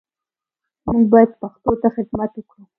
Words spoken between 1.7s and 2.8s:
ته خدمت وکړو